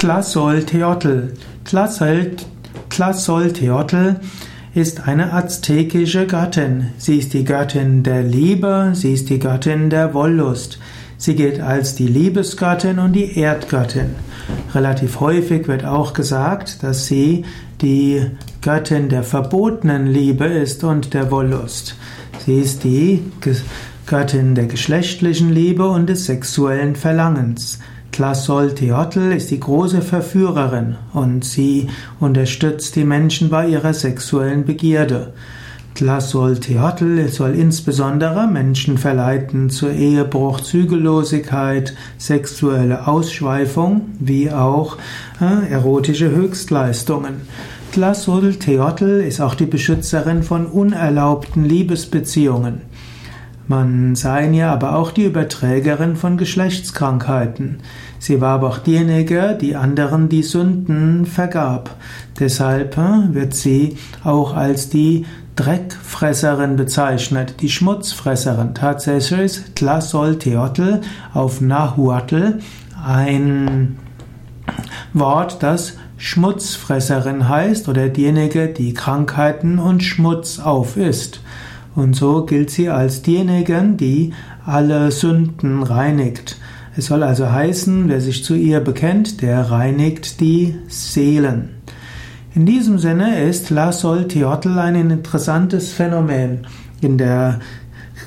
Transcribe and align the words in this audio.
Tlazolteotl. 0.00 1.34
Tlazolteotl 2.88 4.16
ist 4.74 5.06
eine 5.06 5.34
aztekische 5.34 6.26
Göttin. 6.26 6.86
Sie 6.96 7.18
ist 7.18 7.34
die 7.34 7.44
Göttin 7.44 8.02
der 8.02 8.22
Liebe, 8.22 8.92
sie 8.94 9.12
ist 9.12 9.28
die 9.28 9.38
Göttin 9.38 9.90
der 9.90 10.14
Wollust. 10.14 10.78
Sie 11.18 11.34
gilt 11.34 11.60
als 11.60 11.96
die 11.96 12.06
Liebesgöttin 12.06 12.98
und 12.98 13.12
die 13.12 13.38
Erdgöttin. 13.38 14.14
Relativ 14.74 15.20
häufig 15.20 15.68
wird 15.68 15.84
auch 15.84 16.14
gesagt, 16.14 16.82
dass 16.82 17.04
sie 17.04 17.44
die 17.82 18.24
Göttin 18.62 19.10
der 19.10 19.22
verbotenen 19.22 20.06
Liebe 20.06 20.46
ist 20.46 20.82
und 20.82 21.12
der 21.12 21.30
Wollust. 21.30 21.94
Sie 22.46 22.58
ist 22.58 22.84
die 22.84 23.22
Göttin 24.06 24.54
der 24.54 24.64
geschlechtlichen 24.64 25.52
Liebe 25.52 25.86
und 25.86 26.08
des 26.08 26.24
sexuellen 26.24 26.96
Verlangens. 26.96 27.80
Tlasolteotl 28.12 29.32
ist 29.32 29.50
die 29.50 29.60
große 29.60 30.02
Verführerin 30.02 30.96
und 31.12 31.44
sie 31.44 31.88
unterstützt 32.18 32.96
die 32.96 33.04
Menschen 33.04 33.50
bei 33.50 33.68
ihrer 33.68 33.94
sexuellen 33.94 34.64
Begierde. 34.64 35.32
Tlasolteotl 35.94 37.28
soll 37.28 37.54
insbesondere 37.54 38.46
Menschen 38.46 38.96
verleiten 38.96 39.70
zu 39.70 39.88
Ehebruch, 39.88 40.60
Zügellosigkeit, 40.60 41.94
sexuelle 42.16 43.06
Ausschweifung 43.06 44.02
wie 44.18 44.50
auch 44.50 44.96
äh, 45.40 45.70
erotische 45.70 46.30
Höchstleistungen. 46.30 47.42
Tlasolteotl 47.92 49.20
ist 49.20 49.40
auch 49.40 49.54
die 49.54 49.66
Beschützerin 49.66 50.42
von 50.42 50.66
unerlaubten 50.66 51.64
Liebesbeziehungen. 51.64 52.82
Man 53.70 54.16
sah 54.16 54.40
in 54.40 54.52
ihr 54.52 54.66
aber 54.66 54.96
auch 54.96 55.12
die 55.12 55.26
Überträgerin 55.26 56.16
von 56.16 56.36
Geschlechtskrankheiten. 56.36 57.78
Sie 58.18 58.40
war 58.40 58.56
aber 58.56 58.66
auch 58.66 58.78
diejenige, 58.78 59.56
die 59.60 59.76
anderen 59.76 60.28
die 60.28 60.42
Sünden 60.42 61.24
vergab. 61.24 61.94
Deshalb 62.40 62.98
äh, 62.98 63.32
wird 63.32 63.54
sie 63.54 63.96
auch 64.24 64.56
als 64.56 64.88
die 64.88 65.24
Dreckfresserin 65.54 66.74
bezeichnet, 66.74 67.60
die 67.60 67.68
Schmutzfresserin. 67.68 68.74
Tatsächlich 68.74 69.40
ist 69.40 69.76
Tlasol 69.76 70.36
Teotl 70.36 71.00
auf 71.32 71.60
Nahuatl 71.60 72.58
ein 73.00 73.98
Wort, 75.12 75.62
das 75.62 75.96
Schmutzfresserin 76.16 77.48
heißt 77.48 77.88
oder 77.88 78.08
diejenige, 78.08 78.66
die 78.66 78.94
Krankheiten 78.94 79.78
und 79.78 80.02
Schmutz 80.02 80.58
aufisst. 80.58 81.40
Und 81.94 82.14
so 82.14 82.46
gilt 82.46 82.70
sie 82.70 82.88
als 82.88 83.22
diejenigen, 83.22 83.96
die 83.96 84.32
alle 84.64 85.10
Sünden 85.10 85.82
reinigt. 85.82 86.56
Es 86.96 87.06
soll 87.06 87.22
also 87.22 87.50
heißen, 87.50 88.08
wer 88.08 88.20
sich 88.20 88.44
zu 88.44 88.54
ihr 88.54 88.80
bekennt, 88.80 89.42
der 89.42 89.70
reinigt 89.70 90.40
die 90.40 90.76
Seelen. 90.88 91.70
In 92.54 92.66
diesem 92.66 92.98
Sinne 92.98 93.42
ist 93.42 93.70
La 93.70 93.92
Sol 93.92 94.26
Teotl 94.26 94.78
ein 94.78 94.96
interessantes 94.96 95.92
Phänomen. 95.92 96.66
In 97.00 97.16
der 97.16 97.60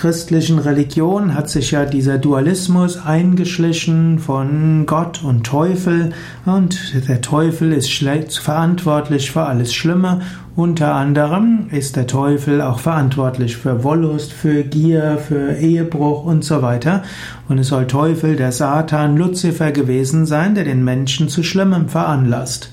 christlichen 0.00 0.58
Religion 0.58 1.34
hat 1.34 1.50
sich 1.50 1.72
ja 1.72 1.84
dieser 1.84 2.16
Dualismus 2.16 2.96
eingeschlichen 3.04 4.18
von 4.18 4.86
Gott 4.86 5.22
und 5.22 5.44
Teufel 5.44 6.14
und 6.46 7.06
der 7.06 7.20
Teufel 7.20 7.74
ist 7.74 7.92
verantwortlich 7.92 9.30
für 9.30 9.42
alles 9.42 9.74
Schlimme. 9.74 10.22
Unter 10.56 10.94
anderem 10.94 11.66
ist 11.70 11.96
der 11.96 12.06
Teufel 12.06 12.62
auch 12.62 12.78
verantwortlich 12.78 13.58
für 13.58 13.84
Wollust, 13.84 14.32
für 14.32 14.62
Gier, 14.62 15.18
für 15.18 15.56
Ehebruch 15.56 16.24
und 16.24 16.44
so 16.44 16.62
weiter. 16.62 17.02
Und 17.50 17.58
es 17.58 17.68
soll 17.68 17.86
Teufel, 17.86 18.36
der 18.36 18.52
Satan, 18.52 19.18
Luzifer 19.18 19.70
gewesen 19.70 20.24
sein, 20.24 20.54
der 20.54 20.64
den 20.64 20.82
Menschen 20.82 21.28
zu 21.28 21.42
Schlimmem 21.42 21.90
veranlasst. 21.90 22.72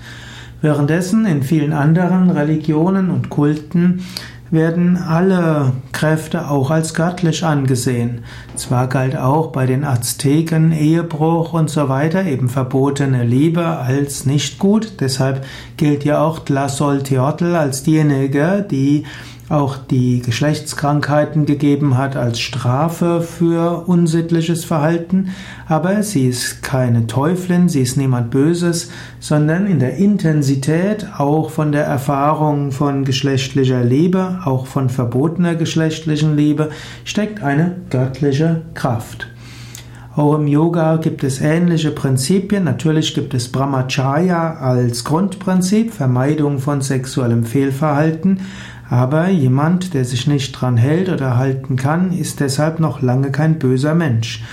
Währenddessen 0.62 1.26
in 1.26 1.44
vielen 1.44 1.74
anderen 1.74 2.32
Religionen 2.32 3.10
und 3.10 3.30
Kulten 3.30 4.02
werden 4.50 4.98
alle 4.98 5.74
Kräfte 5.92 6.50
auch 6.50 6.72
als 6.72 6.94
göttlich 6.94 7.44
angesehen. 7.44 8.24
Zwar 8.56 8.88
galt 8.88 9.18
auch 9.18 9.48
bei 9.52 9.66
den 9.66 9.84
Azteken 9.84 10.72
Ehebruch 10.72 11.54
und 11.54 11.70
so 11.70 11.90
weiter, 11.90 12.26
eben 12.26 12.50
verbotene 12.50 13.24
Liebe 13.24 13.66
als 13.66 14.26
nicht 14.26 14.60
gut, 14.60 14.94
deshalb 15.00 15.46
gilt 15.76 16.06
ja 16.06 16.22
auch 16.22 16.40
Tlasolteotl 16.40 17.56
als 17.56 17.84
diejenige, 17.84 18.66
die 18.70 19.06
auch 19.50 19.78
die 19.78 20.22
Geschlechtskrankheiten 20.22 21.46
gegeben 21.46 21.98
hat 21.98 22.18
als 22.18 22.40
Strafe 22.40 23.22
für 23.22 23.88
unsittliches 23.88 24.66
Verhalten, 24.66 25.30
aber 25.68 26.04
sie 26.04 26.28
ist 26.28 26.64
keine 26.64 27.08
Teufelin, 27.08 27.70
sie 27.70 27.82
ist 27.82 27.96
niemand 27.96 28.30
Böses, 28.30 28.92
sondern 29.20 29.66
in 29.66 29.80
der 29.80 29.96
Intensität 29.96 31.08
auch 31.18 31.50
von 31.50 31.72
der 31.72 31.86
Erfahrung 31.86 32.72
von 32.72 33.06
geschlechtlicher 33.06 33.84
Liebe, 33.84 34.40
auch 34.44 34.68
von 34.68 34.90
verbotener 34.90 35.56
geschlechtlichen 35.56 36.36
Liebe, 36.36 36.70
steckt 37.06 37.42
eine 37.42 37.78
göttliche 37.90 38.64
Kraft. 38.74 39.28
Auch 40.18 40.34
im 40.34 40.48
Yoga 40.48 40.96
gibt 40.96 41.24
es 41.24 41.42
ähnliche 41.42 41.92
Prinzipien. 41.92 42.64
Natürlich 42.64 43.14
gibt 43.14 43.36
es 43.36 43.52
Brahmacharya 43.52 44.56
als 44.56 45.04
Grundprinzip, 45.04 45.94
Vermeidung 45.94 46.58
von 46.58 46.82
sexuellem 46.82 47.44
Fehlverhalten. 47.44 48.40
Aber 48.90 49.28
jemand, 49.30 49.94
der 49.94 50.06
sich 50.06 50.28
nicht 50.28 50.54
dran 50.54 50.78
hält 50.78 51.10
oder 51.10 51.38
halten 51.38 51.76
kann, 51.76 52.12
ist 52.12 52.40
deshalb 52.40 52.80
noch 52.80 53.02
lange 53.02 53.32
kein 53.32 53.60
böser 53.60 53.96
Mensch. 53.96 54.44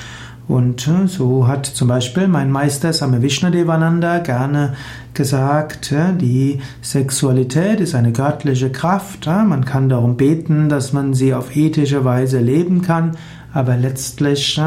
Und 0.47 0.87
äh, 0.89 1.07
so 1.07 1.47
hat 1.47 1.67
zum 1.67 1.89
Beispiel 1.89 2.29
mein 2.29 2.51
Meister 2.51 2.93
Same 2.93 3.23
Vishnadevananda 3.23 4.19
gerne 4.19 4.75
gesagt, 5.15 5.95
die 6.21 6.61
Sexualität 6.83 7.81
ist 7.81 7.95
eine 7.95 8.13
göttliche 8.13 8.71
Kraft. 8.71 9.27
Man 9.27 9.65
kann 9.65 9.89
darum 9.89 10.17
beten, 10.17 10.69
dass 10.69 10.93
man 10.93 11.15
sie 11.15 11.33
auf 11.33 11.57
ethische 11.57 12.05
Weise 12.05 12.41
leben 12.41 12.83
kann, 12.83 13.13
aber 13.55 13.77
letztlich 13.77 14.61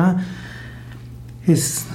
ist, 1.46 1.86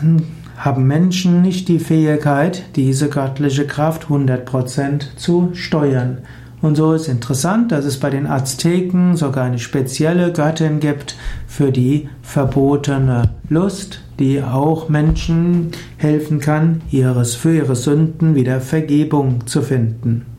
haben 0.59 0.87
Menschen 0.87 1.43
nicht 1.43 1.69
die 1.69 1.79
Fähigkeit, 1.79 2.65
diese 2.77 3.09
göttliche 3.09 3.67
Kraft 3.67 4.05
100% 4.05 5.17
zu 5.17 5.51
steuern. 5.55 6.19
Und 6.63 6.77
so 6.77 6.93
ist 6.93 7.09
interessant, 7.09 7.73
dass 7.73 7.85
es 7.85 7.99
bei 7.99 8.09
den 8.09 8.29
Azteken 8.29 9.17
sogar 9.17 9.45
eine 9.45 9.59
spezielle 9.59 10.33
Göttin 10.33 10.79
gibt 10.79 11.17
für 11.49 11.73
die 11.73 12.09
verbotene 12.23 13.31
Lust, 13.49 14.01
die 14.21 14.41
auch 14.41 14.89
Menschen 14.89 15.73
helfen 15.97 16.39
kann, 16.39 16.81
ihres, 16.93 17.35
für 17.35 17.55
ihre 17.55 17.75
Sünden 17.75 18.37
wieder 18.37 18.61
Vergebung 18.61 19.45
zu 19.47 19.61
finden. 19.61 20.32